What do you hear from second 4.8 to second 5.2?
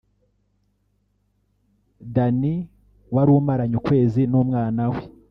we